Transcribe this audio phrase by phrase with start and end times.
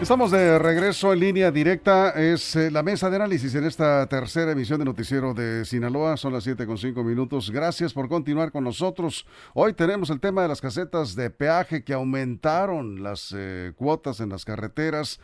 [0.00, 2.10] Estamos de regreso en línea directa.
[2.10, 6.16] Es eh, la mesa de análisis en esta tercera emisión de Noticiero de Sinaloa.
[6.16, 7.50] Son las 7 con 5 minutos.
[7.50, 9.24] Gracias por continuar con nosotros.
[9.54, 14.28] Hoy tenemos el tema de las casetas de peaje que aumentaron las eh, cuotas en
[14.28, 15.20] las carreteras.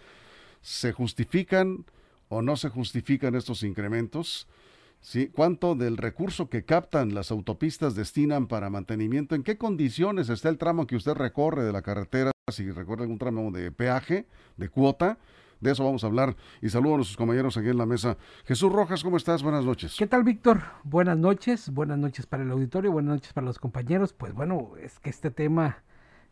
[0.62, 1.84] ¿Se justifican
[2.28, 4.46] o no se justifican estos incrementos?
[5.34, 9.34] ¿Cuánto del recurso que captan las autopistas destinan para mantenimiento?
[9.34, 12.30] ¿En qué condiciones está el tramo que usted recorre de la carretera?
[12.52, 15.18] Si recuerda algún tramo de peaje, de cuota,
[15.60, 16.36] de eso vamos a hablar.
[16.62, 18.16] Y saludo a nuestros compañeros aquí en la mesa.
[18.46, 19.42] Jesús Rojas, ¿cómo estás?
[19.42, 19.96] Buenas noches.
[19.98, 20.62] ¿Qué tal, Víctor?
[20.84, 21.70] Buenas noches.
[21.70, 24.12] Buenas noches para el auditorio, buenas noches para los compañeros.
[24.12, 25.82] Pues bueno, es que este tema,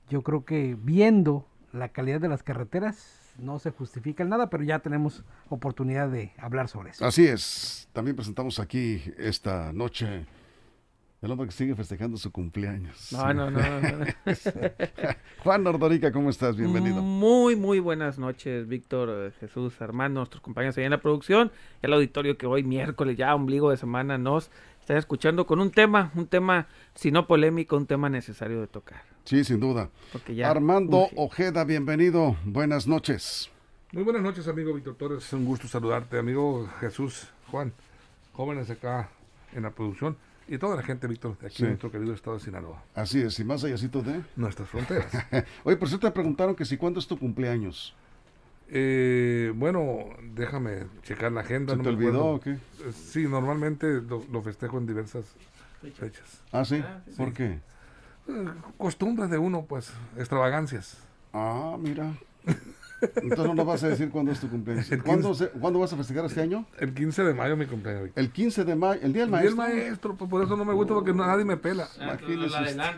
[0.09, 4.81] yo creo que viendo la calidad de las carreteras, no se justifica nada, pero ya
[4.81, 7.05] tenemos oportunidad de hablar sobre eso.
[7.05, 7.89] Así es.
[7.93, 10.27] También presentamos aquí esta noche
[11.21, 13.13] el hombre que sigue festejando su cumpleaños.
[13.13, 13.61] No, no, no.
[15.43, 16.57] Juan Nordorica, ¿cómo estás?
[16.57, 17.03] Bienvenido.
[17.03, 21.51] Muy, muy buenas noches, Víctor, eh, Jesús, Armando, nuestros compañeros ahí en la producción
[21.83, 25.73] y el auditorio que hoy miércoles, ya ombligo de semana, nos están escuchando con un
[25.73, 29.03] tema, un tema, si no polémico, un tema necesario de tocar.
[29.25, 29.91] Sí, sin duda.
[30.45, 32.37] Armando Ojeda, bienvenido.
[32.45, 33.51] Buenas noches.
[33.91, 35.25] Muy buenas noches, amigo Víctor Torres.
[35.25, 37.73] Es un gusto saludarte, amigo Jesús, Juan,
[38.35, 39.09] jóvenes acá
[39.53, 40.17] en la producción
[40.49, 42.83] y toda la gente, Víctor, de aquí en nuestro querido estado de Sinaloa.
[42.95, 45.13] Así es, y más allá de nuestras fronteras.
[45.65, 47.95] Oye, por eso te preguntaron que si cuándo es tu cumpleaños.
[48.71, 51.75] Eh, bueno, déjame checar la agenda.
[51.75, 52.53] ¿Se te olvidó o qué?
[52.53, 52.59] Eh,
[52.93, 55.25] sí, normalmente lo, festejo en diversas
[55.95, 56.43] fechas.
[56.53, 56.83] ¿Ah, sí?
[57.17, 57.61] ¿Por qué?
[58.29, 60.99] Eh, costumbres de uno, pues, extravagancias.
[61.33, 62.13] Ah, mira.
[63.01, 64.89] Entonces no nos vas a decir cuándo es tu cumpleaños.
[65.05, 66.67] ¿Cuándo, ¿Cuándo, vas a festejar este año?
[66.79, 68.11] El 15 de mayo mi cumpleaños.
[68.15, 69.51] El 15 de mayo, el día del maestro.
[69.51, 71.89] El día del maestro, pues por eso no me gusta porque nadie me pela.
[72.01, 72.17] Ah,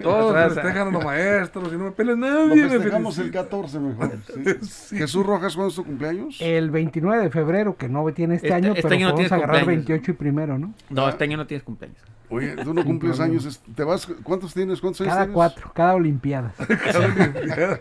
[0.02, 2.62] Todos festejan a los maestros y no me pela nadie.
[2.64, 4.12] Lo festejamos el 14 mejor.
[4.90, 6.40] Jesús Rojas, ¿cuándo es tu cumpleaños?
[6.40, 9.66] El 29 de febrero, que no tiene este, este año, este pero año no agarrar
[9.66, 10.74] 28 y primero, ¿no?
[10.88, 12.00] No, este año no tienes cumpleaños.
[12.30, 14.80] Oye, tú no cumples años, te vas, ¿cuántos tienes?
[14.80, 16.54] ¿Cuántos años cada cuatro, cada olimpiada.
[16.84, 17.80] cada olimpiada.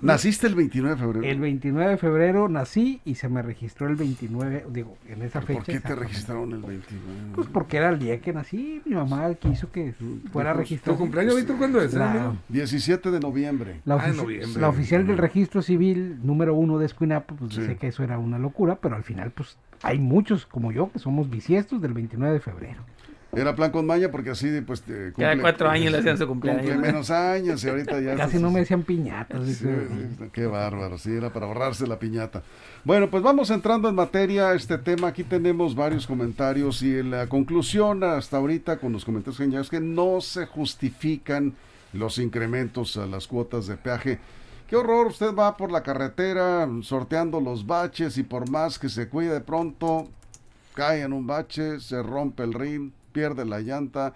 [0.00, 1.26] ¿Naciste el 29 de febrero?
[1.26, 5.58] El 29 de febrero nací y se me registró el 29, digo, en esa fecha.
[5.58, 7.32] ¿Por qué te registraron el 29?
[7.34, 9.94] Pues porque era el día que nací, mi mamá quiso que
[10.32, 10.96] fuera registrado.
[10.96, 11.92] ¿Tu cumpleaños, Víctor, cuándo es?
[11.92, 13.80] La, 17 de noviembre.
[13.84, 14.60] La, ah, noviembre.
[14.60, 18.38] la oficial del registro civil número uno de Escuinapo, pues dice que eso era una
[18.38, 22.40] locura, pero al final, pues hay muchos como yo que somos bisiestos del 29 de
[22.40, 22.80] febrero.
[23.34, 26.62] Era plan con maña porque así pues cumple, Cada cuatro años le hacían su cumpleaños.
[26.62, 28.14] Cumple menos años y ahorita ya...
[28.16, 29.42] Casi no me decían piñatas.
[30.32, 32.42] qué bárbaro, sí, era para ahorrarse la piñata.
[32.84, 35.08] Bueno, pues vamos entrando en materia este tema.
[35.08, 39.70] Aquí tenemos varios comentarios y en la conclusión hasta ahorita con los comentarios que es
[39.70, 41.54] que no se justifican
[41.92, 44.18] los incrementos a las cuotas de peaje.
[44.68, 49.08] Qué horror, usted va por la carretera sorteando los baches y por más que se
[49.08, 50.08] cuide de pronto
[50.74, 54.12] cae en un bache, se rompe el rin, pierde la llanta.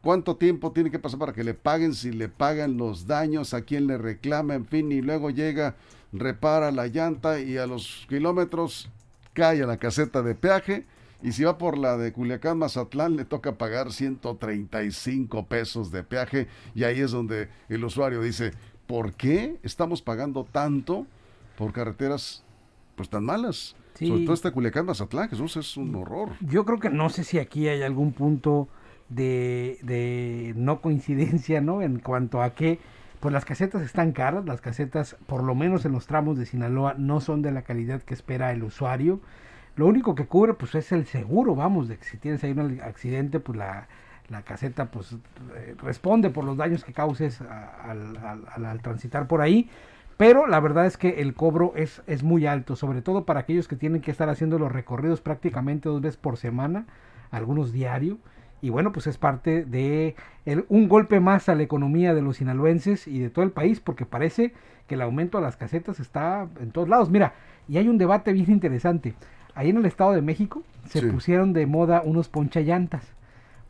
[0.00, 1.92] ¿Cuánto tiempo tiene que pasar para que le paguen?
[1.92, 5.76] Si le pagan los daños, a quién le reclama, en fin, y luego llega,
[6.10, 8.88] repara la llanta y a los kilómetros
[9.34, 10.86] cae a la caseta de peaje.
[11.22, 16.48] Y si va por la de Culiacán, Mazatlán, le toca pagar 135 pesos de peaje.
[16.74, 18.52] Y ahí es donde el usuario dice,
[18.86, 21.06] ¿por qué estamos pagando tanto
[21.58, 22.42] por carreteras
[22.98, 23.74] pues tan malas?
[23.94, 26.30] Sobre todo este Culiacán Mazatlán, Jesús, es un horror.
[26.40, 28.68] Yo creo que no sé si aquí hay algún punto
[29.08, 31.80] de, de no coincidencia, ¿no?
[31.82, 32.78] En cuanto a que,
[33.18, 36.94] pues las casetas están caras, las casetas, por lo menos en los tramos de Sinaloa,
[36.98, 39.20] no son de la calidad que espera el usuario.
[39.74, 42.80] Lo único que cubre, pues es el seguro, vamos, de que si tienes ahí un
[42.82, 43.88] accidente, pues la,
[44.28, 45.16] la caseta, pues
[45.56, 49.68] eh, responde por los daños que causes al, al, al transitar por ahí
[50.18, 53.68] pero la verdad es que el cobro es, es muy alto, sobre todo para aquellos
[53.68, 56.86] que tienen que estar haciendo los recorridos prácticamente dos veces por semana,
[57.30, 58.18] algunos diario.
[58.60, 60.16] Y bueno, pues es parte de
[60.68, 64.04] un golpe más a la economía de los sinaloenses y de todo el país, porque
[64.04, 64.52] parece
[64.88, 67.10] que el aumento a las casetas está en todos lados.
[67.10, 67.34] Mira,
[67.68, 69.14] y hay un debate bien interesante.
[69.54, 73.17] Ahí en el Estado de México se pusieron de moda unos ponchallantas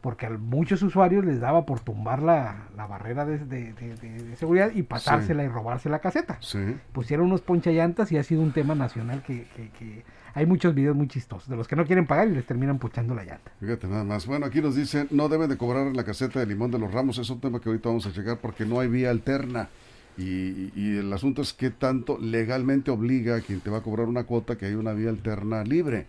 [0.01, 4.23] porque a muchos usuarios les daba por tumbar la, la barrera de, de- de- de-
[4.23, 6.39] de seguridad y pasársela y robarse la caseta.
[6.41, 6.59] Sí.
[6.93, 10.05] Pusieron unos ponchallantas y ha sido un tema nacional que, que- que
[10.35, 13.13] hay muchos videos muy chistosos de los que no quieren pagar y les terminan ponchando
[13.15, 13.51] la llanta.
[13.59, 14.27] Fíjate nada más.
[14.27, 17.19] Bueno, aquí nos dicen, no deben de cobrar la caseta de Limón de los Ramos.
[17.19, 19.69] Es un tema que ahorita vamos a checar porque no hay vía alterna.
[20.17, 24.07] Y, y el asunto es qué tanto legalmente obliga a quien te va a cobrar
[24.07, 26.07] una cuota que hay una vía alterna libre.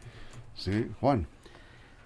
[0.55, 1.25] Sí, Juan.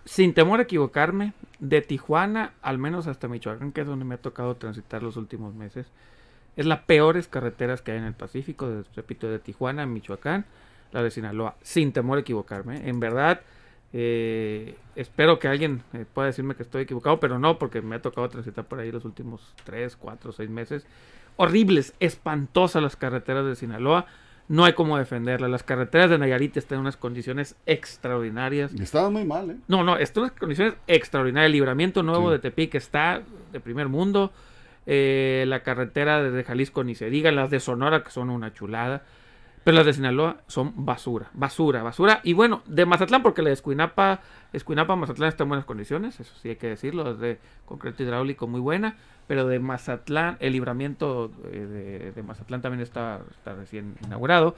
[0.06, 1.31] Sin temor a equivocarme,
[1.63, 5.56] de Tijuana, al menos hasta Michoacán, que es donde me ha tocado transitar los últimos
[5.56, 5.88] meses,
[6.57, 10.45] es las peores carreteras que hay en el Pacífico, repito, de Tijuana a Michoacán,
[10.92, 12.89] la de Sinaloa, sin temor a equivocarme.
[12.89, 13.39] En verdad,
[13.94, 18.01] eh, espero que alguien eh, pueda decirme que estoy equivocado, pero no, porque me ha
[18.01, 20.86] tocado transitar por ahí los últimos 3, 4, 6 meses.
[21.38, 24.06] Horribles, espantosas las carreteras de Sinaloa.
[24.50, 25.50] No hay cómo defenderlas.
[25.50, 28.72] Las carreteras de Nayarit están en unas condiciones extraordinarias.
[28.74, 29.56] Y estaba muy mal, ¿eh?
[29.68, 31.48] No, no, están en unas condiciones extraordinarias.
[31.48, 32.34] El libramiento nuevo Sí.
[32.34, 34.31] de Tepic está de primer mundo.
[34.86, 37.31] Eh, la carretera de Jalisco ni se diga.
[37.31, 39.04] Las de Sonora, que son una chulada.
[39.63, 42.19] Pero las de Sinaloa son basura, basura, basura.
[42.24, 44.19] Y bueno, de Mazatlán, porque la de Escuinapa,
[44.51, 48.48] Escuinapa, Mazatlán está en buenas condiciones, eso sí hay que decirlo, es de concreto hidráulico
[48.48, 48.98] muy buena.
[49.25, 54.56] Pero de Mazatlán, el libramiento eh, de, de Mazatlán también está, está recién inaugurado.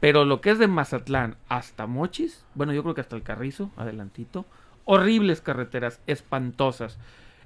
[0.00, 3.70] Pero lo que es de Mazatlán hasta Mochis, bueno, yo creo que hasta el Carrizo,
[3.76, 4.44] adelantito,
[4.84, 6.98] horribles carreteras, espantosas.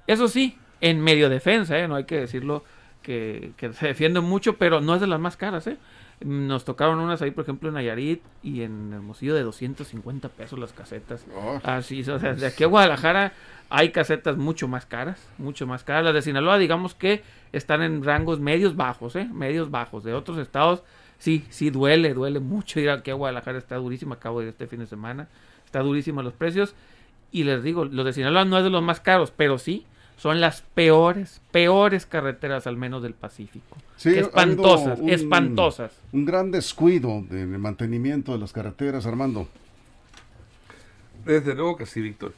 [0.07, 1.87] Eso sí, en medio defensa, ¿eh?
[1.87, 2.63] no hay que decirlo
[3.03, 5.67] que, que se defienden mucho, pero no es de las más caras.
[5.67, 5.77] ¿eh?
[6.21, 10.73] Nos tocaron unas ahí, por ejemplo, en Nayarit y en Hermosillo de 250 pesos las
[10.73, 11.25] casetas.
[11.35, 13.33] Oh, Así, o sea, de aquí a Guadalajara
[13.69, 16.05] hay casetas mucho más caras, mucho más caras.
[16.05, 17.21] Las de Sinaloa, digamos que
[17.51, 19.29] están en rangos medios bajos, ¿eh?
[19.31, 20.03] Medios bajos.
[20.03, 20.83] De otros estados,
[21.19, 24.13] sí, sí duele, duele mucho ir aquí a Guadalajara, está durísimo.
[24.13, 25.27] Acabo de ir este fin de semana,
[25.65, 26.73] está durísimo los precios.
[27.31, 29.85] Y les digo, los de Sinaloa no es de los más caros, pero sí
[30.17, 33.77] son las peores, peores carreteras al menos del Pacífico.
[33.97, 35.91] Sí, ha habido espantosas, un- espantosas.
[36.11, 39.47] Un gran descuido del mantenimiento de las carreteras, Armando.
[41.25, 42.33] Desde luego que sí, Víctor.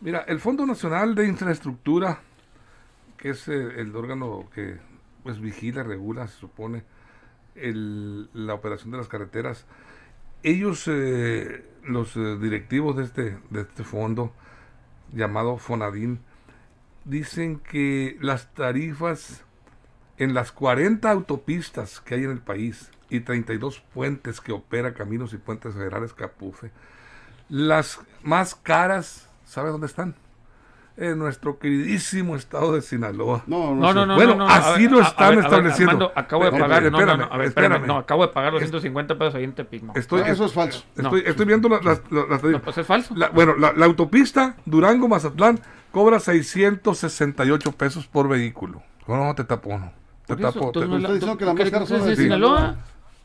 [0.00, 2.20] Mira, el Fondo Nacional de Infraestructura,
[3.18, 4.78] que es eh, el órgano que
[5.22, 6.82] pues vigila, regula, se supone,
[7.54, 9.66] el- la operación de las carreteras,
[10.42, 14.32] ellos, eh, los eh, directivos de este, de este fondo,
[15.12, 16.20] llamado Fonadín,
[17.04, 19.44] dicen que las tarifas
[20.18, 25.32] en las 40 autopistas que hay en el país y 32 puentes que opera Caminos
[25.32, 26.70] y Puentes Federales Capufe,
[27.48, 30.14] las más caras, ¿sabe dónde están?
[31.00, 33.42] En nuestro queridísimo estado de Sinaloa.
[33.46, 33.94] No, No, sé.
[33.94, 34.14] no, no.
[34.16, 35.90] Bueno, no, no, así ver, lo están ver, a ver, estableciendo.
[35.92, 36.82] Armando, acabo de No, pagar.
[36.82, 37.86] No, no, no, espérame, espérame, espérame.
[37.86, 39.82] no, acabo de pagar los 150 pesos ahí en Tepic.
[39.82, 40.84] No, Estoy, No, eso es falso.
[40.94, 41.28] estoy, No.
[41.30, 43.14] estoy viendo las, No, pues es falso.
[43.16, 45.58] La- bueno, la, la autopista Durango-Mazatlán
[45.90, 48.82] cobra 668 pesos por vehículo.
[49.08, 49.92] No, te tapo, no.
[50.26, 50.70] Te eso, tapo.
[50.72, 52.76] te- no es la- que la ¿crees más cara es de Sinaloa?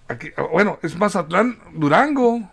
[0.07, 2.49] aquí- ah, bueno, es Mazatlán-Durango.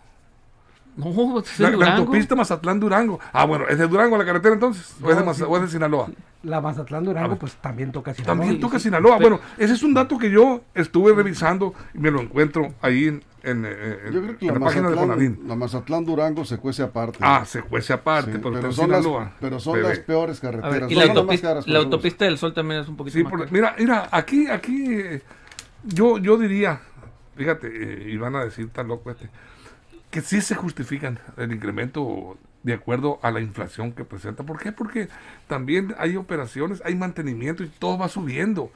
[0.95, 1.97] No, es La, de la Durango.
[2.01, 3.19] autopista Mazatlán-Durango.
[3.31, 4.95] Ah, bueno, ¿es de Durango la carretera entonces?
[5.01, 5.43] ¿O, es, de sí.
[5.47, 6.09] o es de Sinaloa?
[6.43, 7.37] La Mazatlán A Durango, ver.
[7.39, 8.35] pues también toca Sinaloa.
[8.37, 8.83] También toca sí.
[8.83, 9.17] Sinaloa.
[9.17, 13.23] Bueno, ese es un dato que yo estuve revisando y me lo encuentro ahí en,
[13.43, 15.39] en, eh, en- Yo creo que en la la, página de Fonadín.
[15.47, 17.17] la Mazatlán Durango se cuece aparte.
[17.21, 19.31] Ah, se cuece aparte, Sí, pero, son las, Sinaloa.
[19.39, 19.89] pero son bebé.
[19.89, 20.79] las peores carreteras.
[20.81, 23.17] ver, y la las autopista, caras, la por autopista del Sol también es un poquito
[23.17, 23.47] Sí, más cara.
[23.49, 25.21] mira, mira, aquí, aquí, eh,
[25.85, 26.81] yo, yo diría,
[27.35, 29.29] fíjate, eh, y van a decir tan loco este,
[30.13, 34.43] que sí se justifican el incremento de acuerdo a la inflación que presenta.
[34.43, 34.71] ¿Por qué?
[34.71, 35.07] Porque
[35.47, 38.71] también hay operaciones, hay mantenimiento y todo va subiendo.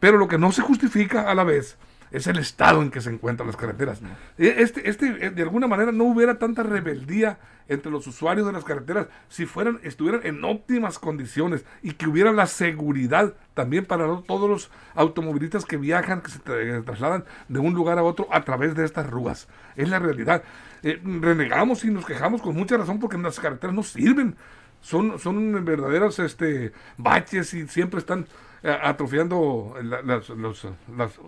[0.00, 1.76] Pero lo que no se justifica a la vez
[2.10, 4.00] es el estado en que se encuentran las carreteras.
[4.38, 7.38] Eh, Este, este, eh, de alguna manera no hubiera tanta rebeldía
[7.68, 12.32] entre los usuarios de las carreteras si fueran, estuvieran en óptimas condiciones y que hubiera
[12.32, 17.74] la seguridad también para todos los automovilistas que viajan, que se tra- trasladan de un
[17.74, 19.48] lugar a otro a través de estas rúas.
[19.76, 20.42] Es la realidad.
[20.82, 24.36] Eh, renegamos y nos quejamos con mucha razón porque las carreteras no sirven.
[24.80, 28.26] Son, son verdaderos este, baches y siempre están eh,
[28.62, 31.20] atrofiando la- las, los- las-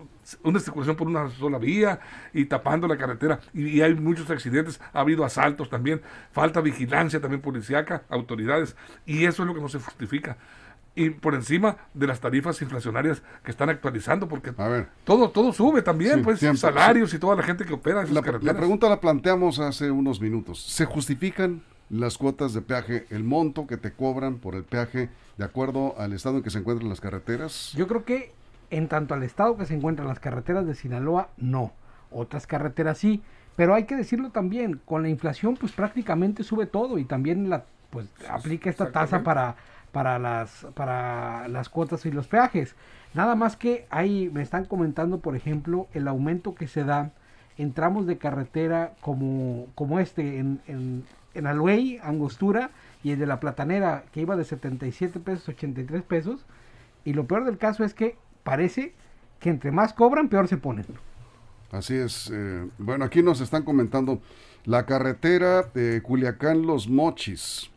[0.43, 1.99] una circulación por una sola vía
[2.33, 3.39] y tapando la carretera.
[3.53, 9.25] Y, y hay muchos accidentes, ha habido asaltos también, falta vigilancia también policíaca, autoridades, y
[9.25, 10.37] eso es lo que no se justifica.
[10.93, 15.53] Y por encima de las tarifas inflacionarias que están actualizando, porque A ver, todo, todo
[15.53, 18.21] sube también, Sí, pues siempre, salarios y toda la gente que opera en esas la,
[18.21, 18.53] carreteras.
[18.55, 20.61] la pregunta la planteamos hace unos minutos.
[20.61, 21.61] ¿Se justifican
[21.91, 26.13] las cuotas de peaje, el monto que te cobran por el peaje de acuerdo al
[26.13, 27.73] estado en que se encuentran las carreteras?
[27.75, 28.31] Yo creo que
[28.69, 31.73] en tanto al estado que se encuentran las carreteras de Sinaloa, no.
[32.09, 33.21] Otras carreteras sí.
[33.55, 37.65] Pero hay que decirlo también, con la inflación pues prácticamente sube todo y también la
[37.89, 39.57] pues aplica esta tasa para
[39.91, 42.75] para las, para las cuotas y los peajes.
[43.13, 47.11] Nada más que ahí me están comentando, por ejemplo, el aumento que se da
[47.57, 52.71] en tramos de carretera como, como este, en, en, en Aluey, Angostura,
[53.03, 56.45] y el de la Platanera, que iba de 77 pesos a 83 pesos.
[57.05, 58.93] Y lo peor del caso es que parece
[59.39, 60.85] que entre más cobran, peor se ponen.
[61.71, 62.29] Así es.
[62.33, 64.21] eh, bueno, aquí nos están comentando
[64.65, 67.71] la carretera de Culiacán Los Mochis.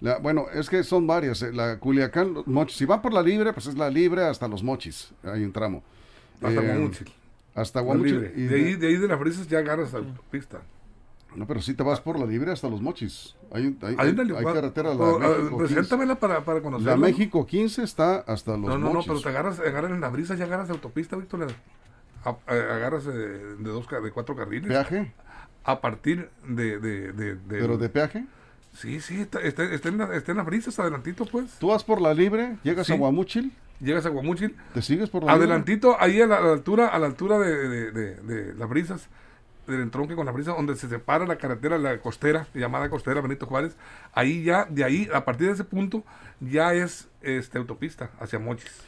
[0.00, 1.42] La- bueno, es que son varias.
[1.42, 2.78] eh, La Culiacán Los Mochis.
[2.78, 5.12] Si va por la libre, pues es la libre hasta Los Mochis.
[5.22, 5.82] Hay un tramo.
[6.42, 7.12] Hasta Eh, Guamúchil.
[7.54, 8.32] Hasta libre.
[8.36, 10.60] y De de- ahí, de ahí de las brisas ya agarras a la autopista.
[11.36, 13.36] No, pero si te vas por la libre hasta Los Mochis.
[13.52, 14.94] Hay, hay, Hay hay- una hay ligua- carretera.
[14.94, 15.56] La, 15.
[15.56, 16.92] preséntamela para, para conocerla.
[16.92, 19.08] La México 15 está hasta Los No, no, no, Mochis.
[19.08, 21.46] pero te agarras, agarras en la brisa, ya agarras autopista, Víctor.
[22.46, 24.68] Agarras eh, de dos de cuatro carriles.
[24.68, 25.12] ¿Peaje?
[25.64, 28.24] A partir de, de, de, de- ¿Pero de peaje?
[28.72, 31.58] Sí, sí, está, está, está en la, está en las brisas, adelantito, pues.
[31.58, 32.92] Tú vas por la libre, llegas Sí.
[32.92, 35.46] a Guamúchil, Llegas a Guamúchil, te sigues por la libre.
[35.46, 38.68] adelantito, ahí a la, a la altura, a la altura de, de- de- de las
[38.68, 39.08] brisas,
[39.68, 43.46] del entronque con las brisas, donde se separa la carretera, la costera, llamada costera Benito
[43.46, 43.76] Juárez,
[44.12, 46.02] ahí ya, de ahí, a partir de ese punto,
[46.40, 48.82] ya es este autopista hacia Mochis.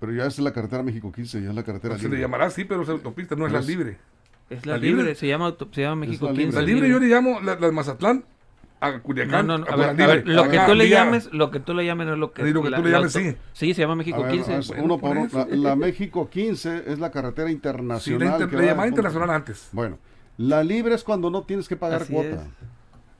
[0.00, 2.20] Pero ya es la carretera México 15, ya es la carretera se le libre.
[2.22, 3.98] llamará así, pero es autopista, no es la libre.
[4.50, 5.14] Es la, ¿La libre, libre?
[5.14, 6.44] se llama, se llama México la 15.
[6.44, 6.60] libre.
[6.60, 8.24] La libre yo le llamo la, la de Mazatlán
[8.86, 9.46] a No, Culiacán.
[9.46, 10.06] no, no, a a ver, la a libre.
[10.06, 12.32] ver, lo que Acá, tú le llames, lo que tú le llames no es lo
[12.32, 12.44] que...
[12.44, 13.36] Sí, lo que la- tú le la llames, sí.
[13.52, 14.56] Sí, se llama México A ver, 15.
[14.58, 15.46] es Bueno, uno por eso.
[15.50, 18.28] la, la México 15 es la carretera Sí, internacional.
[18.38, 19.68] la, inter- la internacional antes.
[19.72, 19.98] Bueno,
[20.36, 22.28] la libre es cuando no tienes que pagar Así cuota.
[22.28, 22.40] es.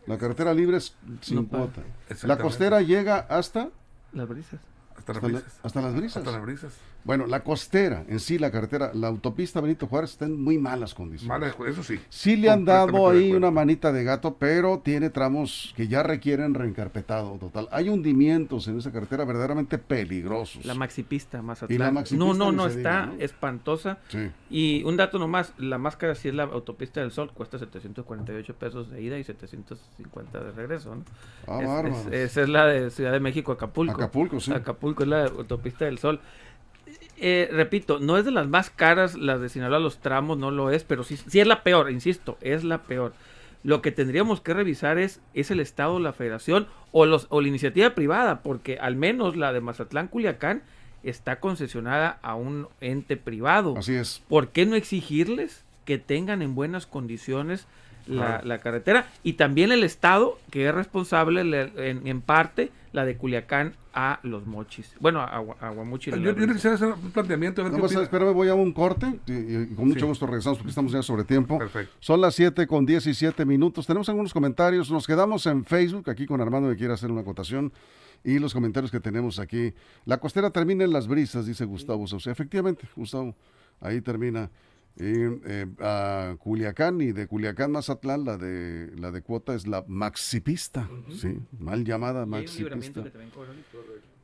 [0.06, 1.80] La carretera libre es sin No cuota.
[2.24, 3.68] La costera llega hasta,
[4.12, 4.60] Las brisas.
[4.96, 5.60] Hasta las hasta, la- brisas.
[5.62, 6.16] hasta las brisas.
[6.18, 6.72] Hasta las brisas.
[7.04, 10.94] Bueno, la costera en sí, la carretera, la autopista Benito Juárez está en muy malas
[10.94, 11.28] condiciones.
[11.56, 12.00] Mala, eso sí.
[12.08, 16.54] Sí le han dado ahí una manita de gato, pero tiene tramos que ya requieren
[16.54, 17.68] reencarpetado total.
[17.72, 20.64] Hay hundimientos en esa carretera verdaderamente peligrosos.
[20.64, 21.74] La maxipista, Mazatlán.
[21.76, 23.14] Y la maxipista no, no, no, está diga, ¿no?
[23.22, 23.98] espantosa.
[24.08, 24.30] Sí.
[24.48, 28.90] Y un dato nomás, la máscara si es la autopista del sol, cuesta 748 pesos
[28.90, 31.04] de ida y 750 de regreso, ¿no?
[31.46, 33.92] Ah, es- esa es la de Ciudad de México, Acapulco.
[33.94, 34.52] Acapulco, sí.
[34.52, 36.20] Acapulco es la autopista del sol.
[37.26, 40.70] Eh, repito, no es de las más caras las de Sinaloa, los tramos no lo
[40.70, 43.14] es, pero sí, sí es la peor, insisto, es la peor.
[43.62, 47.48] Lo que tendríamos que revisar es, es el Estado, la Federación o, los, o la
[47.48, 50.64] iniciativa privada, porque al menos la de Mazatlán, Culiacán,
[51.02, 53.72] está concesionada a un ente privado.
[53.78, 54.22] Así es.
[54.28, 57.66] ¿Por qué no exigirles que tengan en buenas condiciones
[58.06, 59.06] la, la carretera?
[59.22, 64.20] Y también el Estado, que es responsable le- en, en parte, la de Culiacán a
[64.22, 64.94] Los Mochis.
[65.00, 65.26] Bueno, a,
[65.60, 66.14] a Guamuchil.
[66.14, 66.52] Yo, la yo brisa.
[66.52, 67.60] quisiera hacer un planteamiento.
[67.60, 70.06] A ver Nada qué espérame, voy a un corte y, y con mucho Sí.
[70.06, 71.58] gusto regresamos porque estamos ya sobre tiempo.
[71.58, 71.92] Perfecto.
[72.00, 73.86] Son las 7 con 17 minutos.
[73.86, 74.90] Tenemos algunos comentarios.
[74.90, 77.72] Nos quedamos en Facebook aquí con Armando que quiere hacer una acotación.
[78.24, 79.74] Y los comentarios que tenemos aquí.
[80.06, 82.30] La costera termina en las brisas, dice Gustavo Sauce.
[82.30, 83.34] Efectivamente, Gustavo,
[83.80, 84.50] ahí termina.
[84.96, 89.84] Y, eh, a Culiacán y de Culiacán Mazatlán, la de la de cuota es la
[89.88, 93.02] maxipista, sí, mal llamada Y hay un maxipista.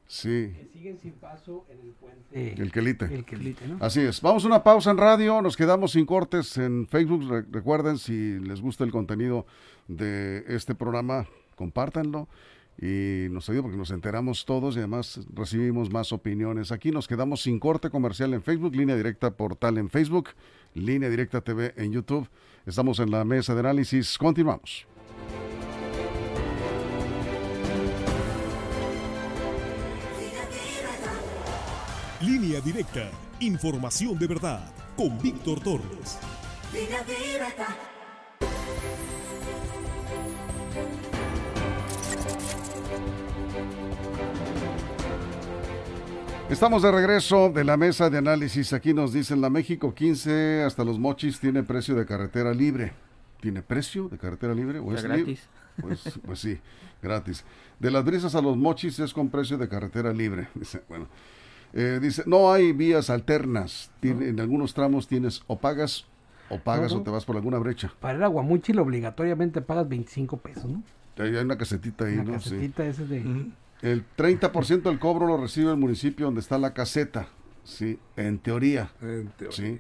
[0.07, 2.53] Sí, Que siguen sin paso en el puente.
[2.63, 3.05] el quelite.
[3.15, 3.77] El quelite, ¿no?
[3.81, 4.21] Así es.
[4.21, 5.41] Vamos a una pausa en radio.
[5.41, 7.29] Nos quedamos sin cortes en Facebook.
[7.31, 9.47] Re- recuerden, si les gusta el contenido
[9.87, 12.29] de este programa, compártanlo.
[12.83, 16.73] Y nos ayuda porque nos enteramos todos y además recibimos más opiniones.
[16.73, 20.31] Aquí nos quedamos sin corte comercial en Facebook, línea directa portal en Facebook,
[20.75, 22.29] línea directa TV en YouTube.
[22.67, 24.19] Estamos en la mesa de análisis.
[24.19, 24.87] Continuamos.
[32.21, 33.11] Línea directa.
[33.41, 34.73] Información de verdad.
[34.97, 36.19] Con Víctor Torres.
[46.51, 48.73] Estamos de regreso de la mesa de análisis.
[48.73, 52.93] Aquí nos dicen la México 15 hasta los mochis tiene precio de carretera libre.
[53.41, 54.79] ¿Tiene precio de carretera libre?
[54.81, 55.49] ¿O es gratis.
[55.81, 56.59] Pues, pues sí,
[57.03, 57.45] gratis.
[57.79, 60.49] De las brisas a los mochis es con precio de carretera libre.
[60.55, 61.07] Dice, bueno.
[61.73, 63.93] Eh, dice, no hay vías alternas.
[64.01, 66.05] Tiene- En algunos tramos tienes o pagas
[66.49, 67.93] o pagas No, o te vas por alguna brecha.
[68.01, 70.83] Para ir a Guamuchil obligatoriamente pagas 25 pesos, ¿no?
[71.17, 72.41] Hay hay una casetita ahí, Una ¿no?
[72.41, 72.51] Sí.
[72.51, 73.21] casetita esa de...
[73.21, 73.51] Ujú.
[73.83, 77.29] El 30% del cobro lo recibe el municipio donde está la caseta.
[77.65, 78.91] Sí, en teoría.
[79.01, 79.57] En teoría.
[79.57, 79.79] Sí.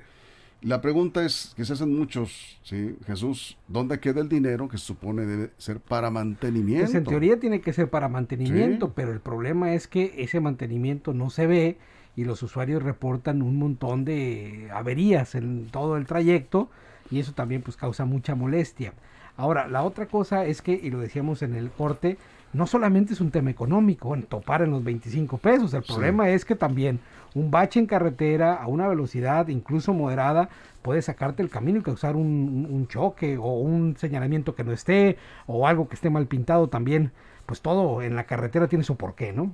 [0.63, 2.95] La pregunta es, que se hacen muchos, ¿sí?
[3.07, 6.85] Jesús, ¿dónde queda el dinero que se supone debe ser para mantenimiento?
[6.85, 8.93] Pues en teoría tiene que ser para mantenimiento, Sí.
[8.95, 11.79] pero el problema es que ese mantenimiento no se ve
[12.15, 16.69] y los usuarios reportan un montón de averías en todo el trayecto
[17.11, 18.93] y eso también pues causa mucha molestia.
[19.39, 22.19] Ahora, la otra cosa es que, y lo decíamos en el corte,
[22.53, 26.45] no solamente es un tema económico, en topar en los 25 pesos, el problema es
[26.45, 26.99] que también
[27.35, 30.49] un bache en carretera a una velocidad incluso moderada
[30.83, 35.17] puede sacarte el camino y causar un, un choque o un señalamiento que no esté
[35.47, 37.13] o algo que esté mal pintado también,
[37.47, 39.53] pues todo en la carretera tiene su porqué, ¿no?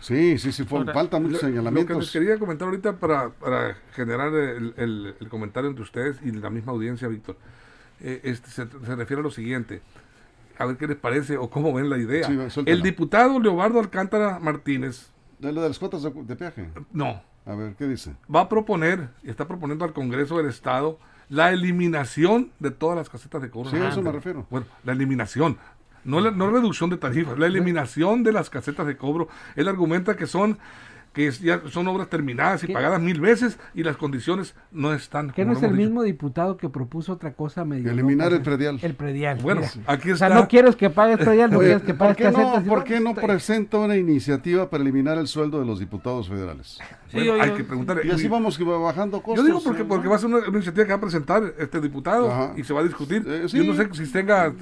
[0.00, 2.12] Sí, sí, sí, Ahora, faltan muchos Lo- Lo que les señalamientos.
[2.12, 6.72] quería comentar ahorita para, para generar el, el- el comentario entre ustedes y la misma
[6.72, 7.36] audiencia, Víctor,
[8.00, 9.80] eh, este, se, se refiere a lo siguiente.
[10.58, 12.26] A ver qué les parece o cómo ven la idea.
[12.26, 16.68] Sí, el diputado Leobardo Alcántara Martínez, De lo de las cuotas de, de peaje.
[16.92, 18.14] no, A ver, ¿qué dice?
[18.34, 20.98] va a proponer y está proponiendo al Congreso del Estado
[21.28, 23.70] la eliminación de todas las casetas de cobro.
[23.70, 24.46] Sí, a eso me refiero.
[24.50, 25.58] Bueno, la eliminación.
[26.04, 29.26] No la no reducción de tarifas, la eliminación de las casetas de cobro.
[29.56, 30.56] Él argumenta que son
[31.16, 32.72] que es- ya son obras terminadas y ¿Qué?
[32.74, 35.30] pagadas mil veces y las condiciones no están.
[35.30, 35.80] Que como no es el dicho.
[35.82, 38.78] mismo diputado que propuso otra cosa medio Eliminar loca, el predial.
[38.82, 39.38] El predial.
[39.42, 39.92] Bueno, mira.
[39.92, 40.38] aquí O sea, está.
[40.38, 42.64] no quieres que pagues predial, no Oye, quieres que ¿por pagues qué no, casetas.
[42.68, 46.78] ¿por qué no presenta una iniciativa para eliminar el sueldo de los diputados federales?
[47.08, 48.00] Sí, Bueno, hay que preguntar.
[48.04, 49.42] Y así vamos que va bajando costos.
[49.42, 49.88] Yo digo porque, ¿no?
[49.88, 52.52] porque va a ser una, una iniciativa que va a presentar este diputado Ajá.
[52.58, 53.24] y se va a discutir.
[53.26, 53.56] Eh, sí.
[53.56, 54.52] Yo no sé si tenga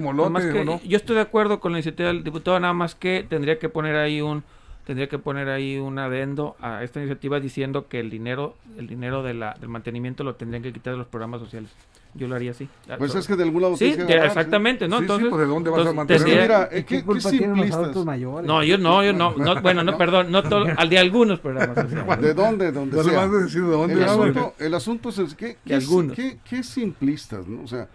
[0.00, 0.80] molote que o no.
[0.82, 3.96] Yo estoy de acuerdo con la iniciativa del diputado, nada más que tendría que poner
[3.96, 4.44] ahí un
[4.86, 9.22] tendría que poner ahí un adendo a esta iniciativa diciendo que el dinero el dinero
[9.22, 11.70] de la, del mantenimiento lo tendrían que quitar de los programas sociales.
[12.14, 12.66] Yo lo haría así.
[12.96, 14.12] Pues es que de algún lado sí, que sí.
[14.12, 14.96] exactamente, ¿no?
[14.96, 16.22] Sí, sí, Entonces, pues, ¿de dónde vas a mantener?
[16.22, 17.82] Tendría- mira, ¿Y eh, qué ¿qué, qué culpa tienen los simplistas.
[17.82, 18.46] adultos mayores?
[18.46, 21.76] no, yo no, yo no, no, bueno, no, perdón, no todo, al de algunos programas
[21.76, 22.20] sociales.
[22.22, 22.72] ¿De dónde?
[22.72, 23.16] Donde sea.
[23.26, 26.16] vas a decir de dónde El asunto, el asunto es ¿qué, De qué, algunos.
[26.16, 27.62] qué- qué simplistas, ¿no?
[27.64, 27.86] O sea,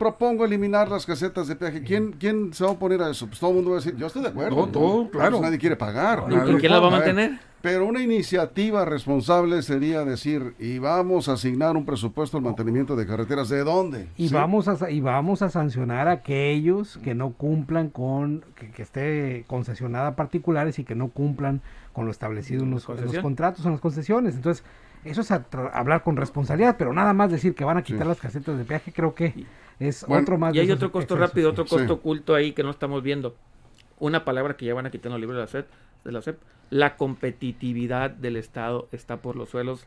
[0.00, 1.82] propongo eliminar las casetas de peaje.
[1.82, 3.26] ¿Quién, ¿Quién se va a oponer a eso?
[3.26, 4.56] Pues todo el mundo va a decir, yo estoy de acuerdo.
[4.56, 5.32] No, todo, claro.
[5.32, 6.24] Pues nadie quiere pagar.
[6.48, 7.38] ¿Y quién la va a mantener?
[7.60, 13.06] Pero una iniciativa responsable sería decir, y vamos a asignar un presupuesto al mantenimiento de
[13.06, 13.50] carreteras.
[13.50, 14.08] ¿De dónde?
[14.16, 14.34] Y ¿Sí?
[14.34, 18.80] vamos a sa- y vamos a sancionar a aquellos que no cumplan con que, que
[18.82, 21.60] esté concesionada a particulares y que no cumplan
[21.92, 24.34] con lo establecido en los, en los contratos, en las concesiones.
[24.36, 24.64] Entonces,
[25.04, 28.08] eso es hablar con responsabilidad, pero nada más decir que van a quitar Sí.
[28.08, 29.46] las casetas de peaje, creo que
[29.78, 31.30] es Bueno, otro más Y hay otro costo excesos.
[31.30, 31.70] rápido, otro Sí.
[31.70, 33.34] costo oculto ahí que no estamos viendo.
[33.98, 35.66] Una palabra que ya van a quitar en los libros de la SEP,
[36.04, 36.38] de la SEP.
[36.70, 39.84] La competitividad del Estado está por los suelos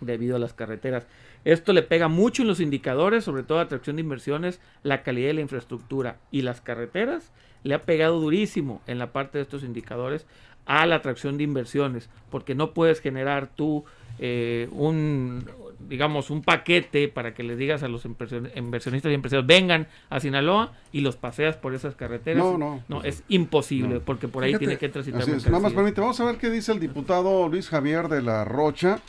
[0.00, 1.06] debido a las carreteras.
[1.44, 5.34] Esto le pega mucho en los indicadores, sobre todo atracción de inversiones, la calidad de
[5.34, 7.32] la infraestructura y las carreteras.
[7.64, 10.26] Le ha pegado durísimo en la parte de estos indicadores
[10.66, 13.84] a la atracción de inversiones, porque no puedes generar tú
[14.18, 15.44] eh, un,
[15.88, 20.72] digamos, un paquete para que les digas a los inversionistas y empresarios vengan a Sinaloa
[20.92, 22.44] y los paseas por esas carreteras.
[22.44, 24.00] No, no, pues, es imposible, no.
[24.00, 25.22] porque por ahí Fíjate, tiene que transitar.
[25.22, 25.46] Así es.
[25.46, 29.00] Nada más permite, vamos a ver qué dice el diputado Luis Javier de la Rocha.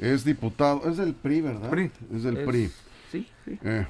[0.00, 1.70] Es diputado, es del PRI, ¿verdad?
[1.70, 1.90] PRI.
[2.14, 2.70] Es del Es- PRI.
[3.46, 3.86] Eh,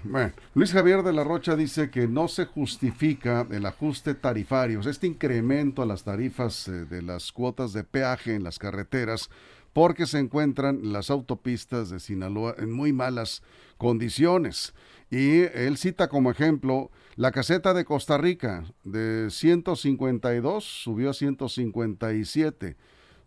[0.55, 5.83] Luis Javier de la Rocha dice que no se justifica el ajuste tarifario, este incremento
[5.83, 9.31] a las tarifas eh, de las cuotas de peaje en las carreteras,
[9.73, 13.43] porque se encuentran las autopistas de Sinaloa en muy malas
[13.77, 14.75] condiciones.
[15.11, 22.77] Y él cita como ejemplo la caseta de Costa Rica de 152 subió a 157.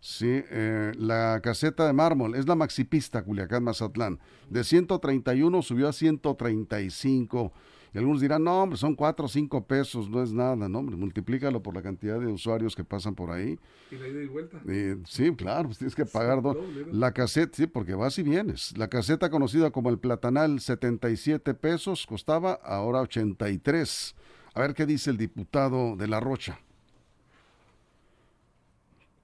[0.04, 4.18] Sí, eh, la caseta de mármol es la maxipista Culiacán Mazatlán.
[4.50, 7.52] De 131 subió a 135.
[7.94, 10.96] Y algunos dirán, no, hombre, son 4 o 5 pesos, no es nada, no, hombre,
[10.96, 13.60] multiplícalo por la cantidad de usuarios que pasan por ahí.
[13.92, 14.60] Y la ida y vuelta.
[14.66, 16.92] Eh, sí, claro, pues tienes que pagar do- doble, ¿no?
[16.98, 18.76] la caseta, sí, porque vas y vienes.
[18.76, 24.16] La caseta conocida como el platanal, 77 pesos, costaba ahora 83.
[24.54, 26.58] A ver qué dice el diputado de La Rocha.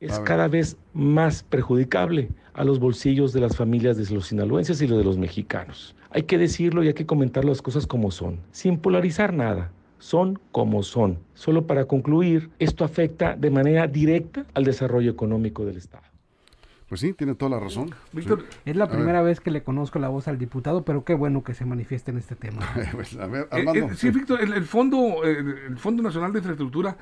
[0.01, 4.87] Es cada vez más perjudicable a los bolsillos de las familias de los sinaloenses y
[4.87, 5.95] los de los mexicanos.
[6.11, 9.73] Hay que decirlo y hay que comentar las cosas como son, sin polarizar nada.
[9.99, 11.19] Son como son.
[11.35, 16.05] Solo para concluir, esto afecta de manera directa al desarrollo económico del Estado.
[16.89, 17.91] Pues sí, tiene toda la razón.
[18.13, 18.97] Víctor, Es la A ver.
[18.97, 22.13] primera vez que le conozco la voz al diputado, pero qué bueno que se manifieste
[22.13, 22.61] en este tema.
[22.93, 23.87] Pues, a ver, Eh, Armando.
[23.87, 26.97] eh, sí, Víctor, el, el fondo, eh, el Fondo Nacional de Infraestructura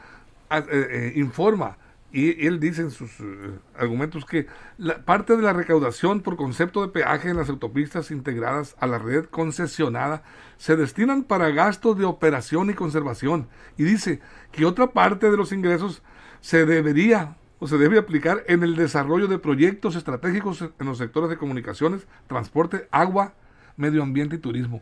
[0.50, 1.76] ah, eh, eh, informa
[2.16, 4.46] y él dice en sus eh, argumentos que
[4.79, 8.98] la parte de la recaudación por concepto de peaje en las autopistas integradas a la
[8.98, 10.22] red concesionada
[10.57, 13.48] se destinan para gastos de operación y conservación.
[13.76, 16.02] Y dice que otra parte de los ingresos
[16.40, 21.29] se debería o se debe aplicar en el desarrollo de proyectos estratégicos en los sectores
[21.29, 23.35] de comunicaciones, transporte, agua,
[23.76, 24.81] medio ambiente y turismo.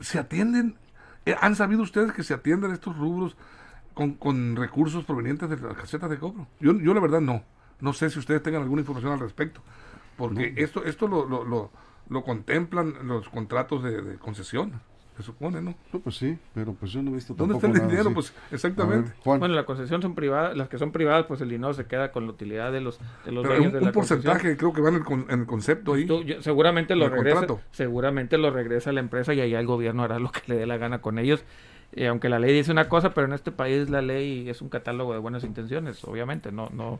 [0.00, 0.76] Se atienden,
[1.26, 3.36] eh, ¿han sabido ustedes que se atienden estos rubros
[3.94, 6.46] con, con recursos provenientes de las casetas de cobro?
[6.60, 7.42] Yo, yo la verdad no.
[7.80, 9.60] No sé si ustedes tengan alguna información al respecto.
[10.16, 11.70] Porque esto, esto lo, lo, lo,
[12.08, 14.80] lo contemplan los contratos de, de concesión.
[15.16, 15.74] Se supone, ¿no?
[15.92, 18.08] No, pues sí, pero pues yo no he visto ¿Dónde tampoco está el dinero?
[18.08, 18.14] así.
[18.14, 19.10] Pues exactamente.
[19.10, 19.38] ver.
[19.38, 22.24] Bueno, la concesión son privadas, las que son privadas, pues el dinero se queda con
[22.24, 24.56] la utilidad de los, de los Pero dueños un, de la un porcentaje concesión.
[24.56, 26.06] creo que va en el, con- en el concepto ahí.
[26.06, 27.60] Tú- yo- seguramente lo regresa, contrato.
[27.72, 30.66] seguramente lo regresa a la empresa y allá el gobierno hará lo que le dé
[30.66, 31.44] la gana con ellos.
[31.94, 34.68] Eh, aunque la ley dice una cosa, pero en este país la ley es un
[34.68, 36.98] catálogo de buenas intenciones, obviamente, no, no,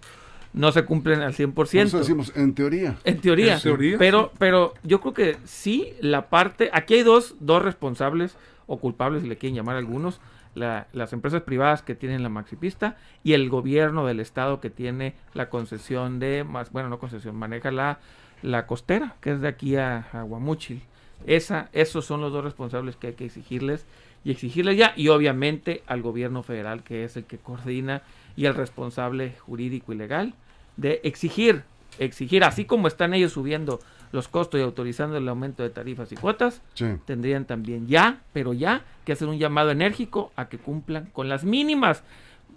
[0.53, 1.55] no se cumplen al 100%.
[1.55, 2.97] Por eso decimos, en teoría.
[3.05, 3.55] En teoría.
[3.55, 6.69] En teoría, Pero, pero yo creo que sí, la parte.
[6.75, 10.21] Aquí hay dos, dos responsables o culpables, si le quieren llamar algunos.
[10.55, 15.15] la- las empresas privadas que tienen la maxipista y el gobierno del estado que tiene
[15.33, 16.45] la concesión de.
[16.45, 18.01] más Bueno, no concesión, maneja la,
[18.43, 20.83] la costera, que es de aquí a, a Guamúchil.
[21.27, 23.87] Esa, esos son los dos responsables que hay que exigirles
[24.25, 24.93] y exigirles ya.
[24.97, 28.03] Y obviamente al gobierno federal, que es el que coordina
[28.37, 30.35] y el responsable jurídico y legal
[30.77, 31.63] de exigir,
[31.99, 33.81] exigir, así como están ellos subiendo
[34.13, 36.87] los costos y autorizando el aumento de tarifas y cuotas, Sí.
[37.07, 41.45] tendrían también ya, pero ya, que hacer un llamado enérgico a que cumplan con las
[41.45, 42.03] mínimas,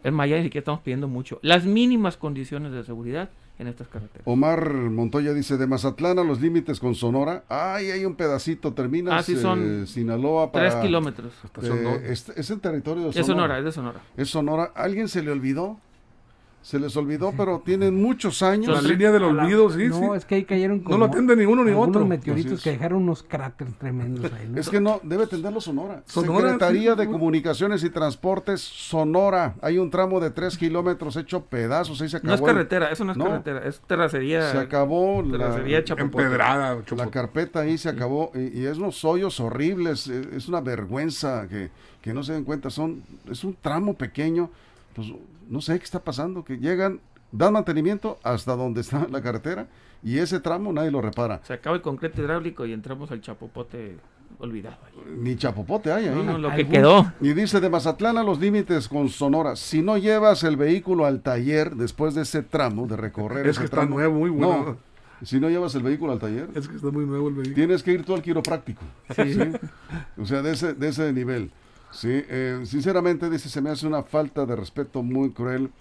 [0.03, 4.23] en Miami que estamos pidiendo mucho, las mínimas condiciones de seguridad en estas carreteras.
[4.25, 9.13] Omar Montoya dice, de Mazatlán a los límites con Sonora, ay, hay un pedacito, terminas
[9.13, 10.69] Ah, sí, son eh, Sinaloa para...
[10.69, 11.33] Tres kilómetros.
[11.61, 13.33] Eh, es, es en territorio de Es Sonora.
[13.33, 14.01] Sonora, es de Sonora.
[14.17, 14.71] Es Sonora.
[14.75, 15.79] ¿Alguien se le olvidó?
[16.65, 18.81] Se les olvidó, pero tienen muchos años.
[18.81, 20.05] La línea del olvido, sí, no, sí.
[20.17, 22.03] es que ahí cayeron No lo atiende ni uno ni otro.
[22.07, 24.47] meteoritos que dejaron unos cráteres tremendos ahí.
[24.49, 24.59] ¿no?
[24.59, 26.01] Es que no, debe atenderlo Sonora.
[26.07, 26.99] Sonora, Secretaría sí.
[27.01, 29.53] de Comunicaciones y Transportes, Sonora.
[29.61, 32.01] Hay un tramo de tres kilómetros hecho pedazos.
[32.01, 32.29] Ahí se acabó.
[32.29, 33.25] No es carretera, eso no es No.
[33.25, 34.51] carretera, es terracería.
[34.51, 36.23] Se acabó la, terracería Chapopote.
[36.23, 37.11] Empedrada, la Chopo.
[37.11, 38.31] carpeta ahí, se acabó.
[38.33, 40.07] Y, y es unos hoyos horribles.
[40.07, 41.69] Es, es una vergüenza que,
[42.01, 42.71] que no se den cuenta.
[42.71, 44.49] Son, es un tramo pequeño.
[44.95, 45.07] Pues
[45.49, 46.43] no sé qué está pasando.
[46.43, 46.99] Que llegan,
[47.31, 49.67] dan mantenimiento hasta donde está la carretera.
[50.03, 51.41] Y ese tramo nadie lo repara.
[51.43, 53.97] Se acaba el concreto hidráulico y entramos al chapopote
[54.37, 54.77] olvidado.
[54.85, 55.15] ahí.
[55.17, 56.15] Ni chapopote hay ahí.
[56.15, 57.11] No, no, lo que quedó.
[57.21, 61.21] Y dice de Mazatlán a los límites con Sonora, si no llevas el vehículo al
[61.21, 64.65] taller después de ese tramo, de recorrer Es ese que está tramo, nuevo, muy bueno.
[64.65, 64.77] No,
[65.25, 67.55] si no llevas el vehículo al taller, Es que está muy nuevo el vehículo.
[67.55, 68.81] tienes que ir tú al quiropráctico.
[69.15, 69.39] ¿sí?
[70.21, 71.51] O sea, de ese, de ese nivel.
[71.95, 75.71] Sí, eh, sinceramente dice, se me hace una falta de respeto muy cruel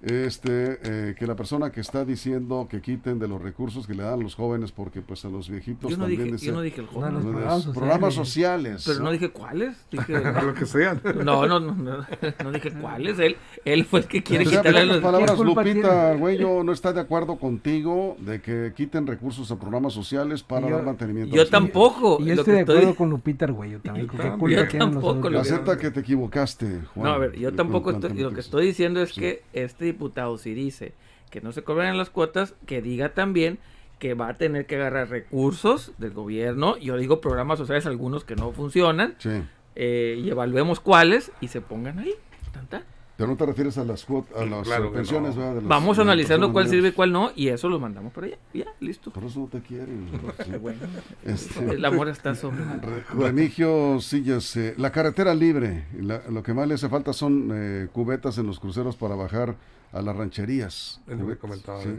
[0.00, 4.04] este eh, que la persona que está diciendo que quiten de los recursos que le
[4.04, 6.60] dan los jóvenes porque pues a los viejitos Yo no también dije, dice- yo no
[6.60, 7.14] dije el No, joven.
[7.14, 7.74] los de los programas sociales.
[7.76, 8.84] programas sociales.
[8.86, 9.76] Pero no dije cuáles.
[9.90, 10.12] Dije,
[10.44, 10.94] lo que sea.
[11.24, 12.06] no, no, no, no,
[12.44, 13.18] no dije cuáles.
[13.18, 14.98] Él, él fue el que quiere O sea, quitarle los...
[14.98, 19.58] palabras, ¿Qué culpa Lupita Güello no está de acuerdo contigo de que quiten recursos a
[19.58, 21.34] programas sociales para Yo- dar mantenimiento.
[21.34, 22.18] Yo los tampoco.
[22.20, 24.06] Y yo estoy de acuerdo estoy- con Lupita Argüello también.
[24.06, 24.38] ¿Qué también.
[24.38, 25.32] culpa Yo los tampoco adultos?
[25.32, 27.04] lo que- Acepta que te equivocaste, Juan.
[27.08, 29.20] No, a ver, yo tampoco estoy, lo que estoy diciendo es Sí.
[29.20, 30.92] que este diputado si dice
[31.30, 33.58] que no se cobran las cuotas, que diga también
[33.98, 38.36] que va a tener que agarrar recursos del gobierno, yo digo programas sociales algunos que
[38.36, 39.42] no funcionan, Sí.
[39.74, 42.14] eh, y evaluemos cuáles y se pongan ahí.
[42.52, 42.84] tan, tan.
[43.18, 45.40] Pero no te refieres a las, a las Claro eh, pensiones, no.
[45.40, 45.54] ¿verdad?
[45.56, 48.38] de las- Vamos analizando cuál sirve y cuál no, y eso lo mandamos por allá.
[48.54, 49.10] Ya, listo.
[49.10, 50.08] Por eso no te quieren.
[50.46, 50.52] sí.
[50.60, 50.78] Bueno,
[51.24, 52.64] Este, el amor está sobre.
[52.64, 57.50] Re- Remigio Sillas, eh, la carretera libre, la- lo que más le hace falta son
[57.52, 59.56] eh, cubetas en los cruceros para bajar
[59.92, 61.00] a las rancherías.
[61.08, 61.88] Es lo que comentaba, sí.
[61.88, 61.98] ¿eh?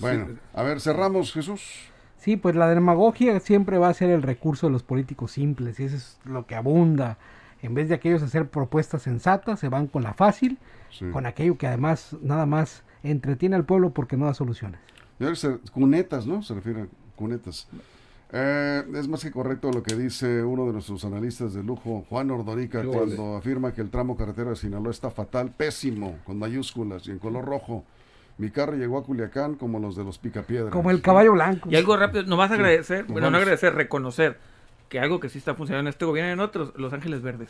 [0.00, 0.34] Bueno, Sí.
[0.54, 1.62] a ver, cerramos, Jesús.
[2.18, 5.84] Sí, pues la demagogia siempre va a ser el recurso de los políticos simples y
[5.84, 7.16] eso es lo que abunda.
[7.62, 10.58] En vez de aquellos hacer propuestas sensatas, se van con la fácil,
[10.90, 11.06] Sí.
[11.10, 14.80] con aquello que además nada más entretiene al pueblo porque no da soluciones.
[15.72, 16.42] Cunetas, ¿no?
[16.42, 17.68] Se refiere a cunetas.
[18.34, 22.30] Eh, es más que correcto lo que dice uno de nuestros analistas de lujo, Juan
[22.30, 23.36] Ordorica, cuando vale.
[23.36, 27.44] afirma que el tramo carretera de Sinaloa está fatal, pésimo, con mayúsculas y en color
[27.44, 27.84] rojo.
[28.38, 30.72] Mi carro llegó a Culiacán como los de los Picapiedras.
[30.72, 31.68] Como el caballo blanco.
[31.70, 34.38] Y algo rápido, nomás agradecer, bueno, no agradecer, reconocer
[34.92, 37.48] que algo que sí está funcionando en este gobierno y en otros, Los Ángeles Verdes.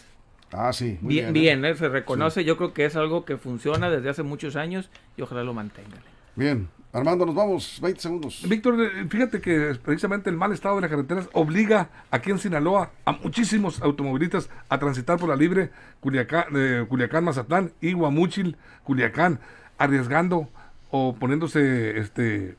[0.53, 0.97] Ah, sí.
[1.01, 1.33] muy Bien, ¿eh?
[1.33, 1.75] bien, ¿eh?
[1.75, 5.43] se reconoce, yo creo que es algo que funciona desde hace muchos años y ojalá
[5.43, 5.99] lo mantengan.
[6.37, 6.69] Bien.
[6.93, 7.81] Armando, nos vamos.
[7.83, 8.49] 20 segundos.
[8.49, 12.93] Víctor, eh, fíjate que precisamente el mal estado de las carreteras obliga aquí en Sinaloa
[13.05, 19.41] a muchísimos automovilistas a transitar por la libre Culiacán, eh, Culiacán Mazatlán y Guamúchil, Culiacán,
[19.79, 20.49] arriesgando
[20.91, 22.57] o poniéndose este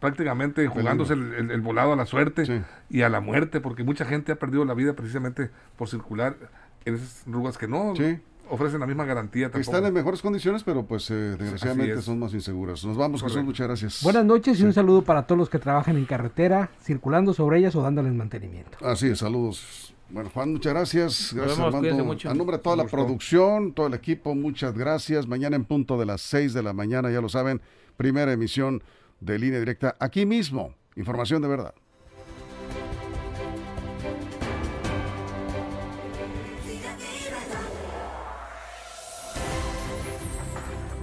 [0.00, 2.60] prácticamente jugándose el, el- el volado a la suerte Sí.
[2.90, 6.36] y a la muerte, porque mucha gente ha perdido la vida precisamente por circular
[6.84, 8.18] en esas rugas que no Sí.
[8.48, 9.60] ofrecen la misma garantía tampoco.
[9.60, 12.04] están en mejores condiciones, pero pues eh, desgraciadamente es.
[12.04, 12.84] son más inseguras.
[12.84, 13.32] Nos vamos, Jesús.
[13.34, 13.46] Correcto.
[13.46, 14.02] Muchas gracias.
[14.02, 14.64] Buenas noches y Sí.
[14.64, 18.78] un saludo para todos los que trabajan en carretera, circulando sobre ellas o dándoles mantenimiento.
[18.86, 19.94] Así es, saludos.
[20.10, 21.32] Bueno, Juan, muchas gracias.
[21.34, 22.04] Gracias, vemos, cuídense Armando.
[22.04, 22.30] mucho.
[22.30, 25.26] A nombre de toda la producción, todo el equipo, muchas gracias.
[25.26, 27.60] Mañana en punto de las 6 de la mañana, ya lo saben,
[27.98, 28.82] primera emisión
[29.20, 30.74] de línea directa aquí mismo.
[30.96, 31.74] Información de verdad.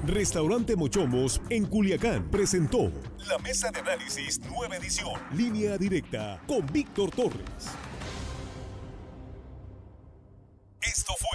[0.08, 2.92] Restaurante Mochomos en Culiacán presentó
[3.28, 7.72] la mesa de análisis nueva edición, línea directa con Víctor Torres.
[10.80, 11.35] Esto fue